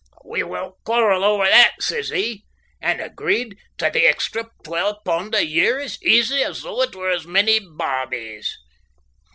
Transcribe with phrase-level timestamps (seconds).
[0.25, 2.43] "We won't quarrel ower that," says he,
[2.81, 7.11] and agreed tae the extra twal' pund a year as easy as though it were
[7.11, 8.57] as many bawbees.